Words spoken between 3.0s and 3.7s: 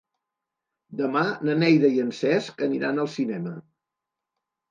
al cinema.